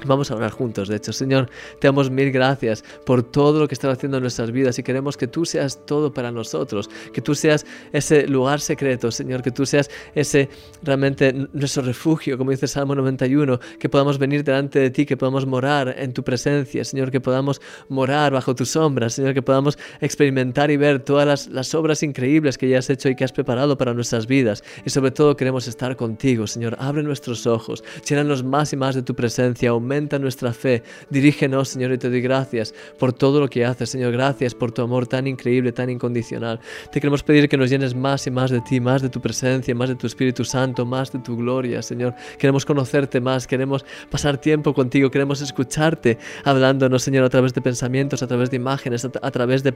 Vamos 0.07 0.31
a 0.31 0.37
orar 0.37 0.53
juntos, 0.53 0.89
de 0.89 0.97
hecho, 0.97 1.13
Señor, 1.13 1.51
te 1.81 1.89
damos 1.89 2.09
mil 2.09 2.31
gracias 2.31 2.85
por 3.05 3.25
todo 3.25 3.59
lo 3.59 3.67
que 3.67 3.75
estás 3.75 3.93
haciendo 3.93 4.19
en 4.19 4.23
nuestras 4.23 4.53
vidas 4.53 4.79
y 4.79 4.85
queremos 4.85 5.17
que 5.17 5.27
tú 5.27 5.45
seas 5.45 5.85
todo 5.87 6.15
para 6.15 6.31
nosotros, 6.31 6.89
que 7.13 7.21
tú 7.21 7.35
seas 7.35 7.67
ese 7.93 8.29
lugar 8.29 8.61
secreto, 8.61 9.11
Señor, 9.11 9.43
que 9.43 9.51
tú 9.51 9.67
seas 9.67 9.91
ese 10.15 10.49
realmente 10.85 11.33
nuestro 11.53 11.83
refugio, 11.83 12.39
como 12.39 12.53
dice 12.53 12.69
Salmo 12.69 12.95
91, 12.95 13.59
que 13.81 13.89
podamos 13.89 14.19
venir 14.19 14.45
delante 14.45 14.79
de 14.79 14.91
ti, 14.91 15.05
que 15.05 15.17
podamos 15.17 15.47
morar 15.47 15.93
en 15.99 16.13
tu 16.13 16.23
presencia, 16.23 16.85
Señor, 16.85 17.11
que 17.11 17.21
podamos 17.21 17.61
morar 17.89 18.33
bajo 18.33 18.55
tu 18.55 18.65
sombra, 18.65 19.11
Señor, 19.11 19.35
que 19.35 19.43
podamos 19.43 19.79
experimentar 20.01 20.71
y 20.71 20.77
ver 20.77 21.01
todas 21.01 21.27
las, 21.27 21.49
las 21.49 21.75
obras 21.75 22.05
increíbles 22.05 22.57
que 22.57 22.69
ya 22.69 22.79
has 22.79 22.89
hecho 22.89 23.09
y 23.09 23.17
que 23.17 23.25
has 23.25 23.33
preparado 23.33 23.77
para 23.77 23.95
nuestras 23.95 24.29
vidas. 24.29 24.63
Y 24.85 24.91
sobre 24.91 25.11
todo 25.11 25.37
queremos 25.37 25.67
estar 25.67 25.97
contigo, 25.97 26.47
Señor, 26.47 26.77
abre 26.79 27.03
nuestros 27.03 27.49
ojos, 27.49 27.83
llénanos 28.09 28.45
más 28.45 28.73
y 28.73 28.77
más 28.77 28.95
de 28.95 29.03
tu 29.03 29.17
presencia, 29.17 29.71
aumenta 29.71 29.88
nuestra 30.21 30.53
fe. 30.53 30.83
Dirígenos, 31.11 31.71
Señor, 31.71 31.93
y 31.93 31.99
te 31.99 32.11
doy 32.11 32.21
gracias 32.21 32.75
por 32.99 33.13
todo 33.13 33.41
lo 33.41 33.49
que 33.49 33.65
haces, 33.65 33.91
Señor. 33.91 34.13
Gracias 34.13 34.55
por 34.55 34.73
tu 34.73 34.83
amor 34.83 35.07
tan 35.07 35.27
increíble, 35.27 35.73
tan 35.73 35.91
incondicional. 35.91 36.61
Te 36.93 37.01
queremos 37.01 37.23
pedir 37.23 37.49
que 37.49 37.57
nos 37.57 37.71
llenes 37.71 37.95
más 37.95 38.27
y 38.27 38.31
más 38.31 38.51
de 38.51 38.61
ti, 38.61 38.81
más 38.81 39.03
de 39.03 39.09
tu 39.09 39.21
presencia, 39.21 39.75
más 39.75 39.89
de 39.89 39.97
tu 39.97 40.07
Espíritu 40.07 40.45
Santo, 40.45 40.85
más 40.85 41.13
de 41.13 41.19
tu 41.21 41.37
gloria, 41.37 41.83
Señor. 41.83 42.15
Queremos 42.39 42.65
conocerte 42.65 43.21
más, 43.21 43.47
queremos 43.47 43.85
pasar 44.11 44.39
tiempo 44.39 44.75
contigo, 44.75 45.11
queremos 45.11 45.41
escucharte 45.41 46.19
hablándonos, 46.45 47.03
Señor, 47.03 47.25
a 47.25 47.31
través 47.31 47.55
de 47.55 47.61
pensamientos, 47.61 48.23
a 48.23 48.27
través 48.27 48.51
de 48.51 48.57
imágenes, 48.57 49.05
a, 49.05 49.31
través 49.31 49.63
de, 49.63 49.75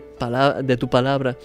de 0.63 0.77
tu 0.77 0.89
palabra. 0.89 1.37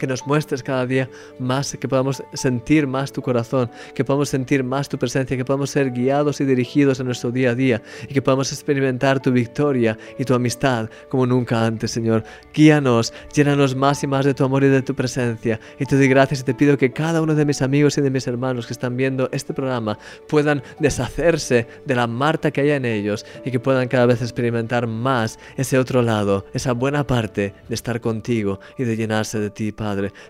Que 0.00 0.06
nos 0.06 0.26
muestres 0.26 0.62
cada 0.62 0.86
día 0.86 1.08
más, 1.38 1.76
que 1.78 1.86
podamos 1.86 2.22
sentir 2.32 2.86
más 2.86 3.12
tu 3.12 3.20
corazón, 3.20 3.70
que 3.94 4.02
podamos 4.02 4.30
sentir 4.30 4.64
más 4.64 4.88
tu 4.88 4.98
presencia, 4.98 5.36
que 5.36 5.44
podamos 5.44 5.70
ser 5.70 5.92
guiados 5.92 6.40
y 6.40 6.44
dirigidos 6.46 6.98
en 7.00 7.06
nuestro 7.06 7.30
día 7.30 7.50
a 7.50 7.54
día 7.54 7.82
y 8.08 8.14
que 8.14 8.22
podamos 8.22 8.50
experimentar 8.50 9.20
tu 9.20 9.30
victoria 9.30 9.98
y 10.18 10.24
tu 10.24 10.34
amistad 10.34 10.88
como 11.10 11.26
nunca 11.26 11.64
antes, 11.64 11.90
Señor. 11.90 12.24
Guíanos, 12.54 13.12
llénanos 13.34 13.76
más 13.76 14.02
y 14.02 14.06
más 14.06 14.24
de 14.24 14.32
tu 14.32 14.42
amor 14.42 14.64
y 14.64 14.68
de 14.68 14.80
tu 14.80 14.94
presencia. 14.94 15.60
Y 15.78 15.84
te 15.84 15.96
doy 15.96 16.08
gracias 16.08 16.40
y 16.40 16.44
te 16.44 16.54
pido 16.54 16.78
que 16.78 16.92
cada 16.92 17.20
uno 17.20 17.34
de 17.34 17.44
mis 17.44 17.60
amigos 17.60 17.98
y 17.98 18.00
de 18.00 18.10
mis 18.10 18.26
hermanos 18.26 18.66
que 18.66 18.72
están 18.72 18.96
viendo 18.96 19.28
este 19.32 19.52
programa 19.52 19.98
puedan 20.28 20.62
deshacerse 20.78 21.66
de 21.84 21.94
la 21.94 22.06
Marta 22.06 22.50
que 22.50 22.62
haya 22.62 22.76
en 22.76 22.86
ellos 22.86 23.26
y 23.44 23.50
que 23.50 23.60
puedan 23.60 23.88
cada 23.88 24.06
vez 24.06 24.22
experimentar 24.22 24.86
más 24.86 25.38
ese 25.58 25.78
otro 25.78 26.00
lado, 26.00 26.46
esa 26.54 26.72
buena 26.72 27.06
parte 27.06 27.52
de 27.68 27.74
estar 27.74 28.00
contigo 28.00 28.60
y 28.78 28.84
de 28.84 28.96
llenarse 28.96 29.38
de 29.38 29.50
ti, 29.50 29.72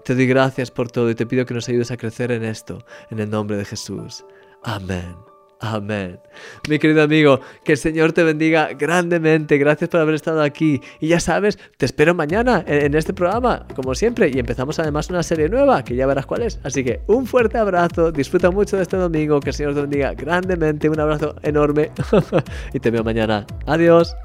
Te 0.04 0.14
doy 0.14 0.26
gracias 0.26 0.70
por 0.70 0.90
todo 0.90 1.10
y 1.10 1.14
te 1.14 1.26
pido 1.26 1.46
que 1.46 1.54
nos 1.54 1.68
ayudes 1.68 1.90
a 1.90 1.96
crecer 1.96 2.32
en 2.32 2.44
esto, 2.44 2.84
en 3.10 3.18
el 3.18 3.30
nombre 3.30 3.56
de 3.56 3.64
Jesús. 3.64 4.24
Amén. 4.62 5.14
Amén. 5.62 6.18
Mi 6.70 6.78
querido 6.78 7.02
amigo, 7.02 7.40
que 7.64 7.72
el 7.72 7.78
Señor 7.78 8.12
te 8.12 8.22
bendiga 8.22 8.70
grandemente. 8.72 9.58
Gracias 9.58 9.90
por 9.90 10.00
haber 10.00 10.14
estado 10.14 10.42
aquí. 10.42 10.80
Y 11.00 11.08
ya 11.08 11.20
sabes, 11.20 11.58
te 11.76 11.84
espero 11.84 12.14
mañana 12.14 12.64
en, 12.66 12.94
este 12.94 13.12
programa, 13.12 13.66
como 13.74 13.94
siempre. 13.94 14.30
Y 14.34 14.38
empezamos 14.38 14.78
además 14.78 15.10
una 15.10 15.22
serie 15.22 15.50
nueva, 15.50 15.84
que 15.84 15.94
ya 15.94 16.06
verás 16.06 16.24
cuál 16.24 16.42
es. 16.42 16.58
Así 16.62 16.82
que 16.82 17.02
un 17.08 17.26
fuerte 17.26 17.58
abrazo. 17.58 18.10
Disfruta 18.10 18.50
mucho 18.50 18.78
de 18.78 18.84
este 18.84 18.96
domingo. 18.96 19.38
Que 19.40 19.50
el 19.50 19.54
Señor 19.54 19.74
te 19.74 19.82
bendiga 19.82 20.14
grandemente. 20.14 20.88
Un 20.88 20.98
abrazo 20.98 21.36
enorme. 21.42 21.90
y 22.72 22.80
te 22.80 22.90
veo 22.90 23.04
mañana. 23.04 23.46
Adiós. 23.66 24.16